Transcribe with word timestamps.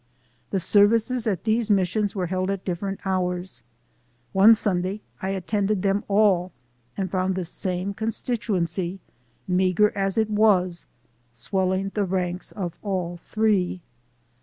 The 0.49 0.59
services 0.59 1.27
at 1.27 1.43
these 1.43 1.69
missions 1.69 2.15
were 2.15 2.25
held 2.25 2.49
at 2.49 2.65
different 2.65 3.01
hours. 3.05 3.61
One 4.33 4.55
Sunday 4.55 5.01
I 5.21 5.33
at 5.35 5.45
tended 5.45 5.83
them 5.83 6.03
all 6.07 6.51
and 6.97 7.11
found 7.11 7.35
the 7.35 7.45
same 7.45 7.93
constituency, 7.93 8.99
meager 9.47 9.95
as 9.95 10.17
it 10.17 10.31
was, 10.31 10.87
swelling 11.31 11.91
the 11.93 12.03
ranks 12.05 12.51
of 12.51 12.79
all 12.81 13.19
three. 13.25 13.79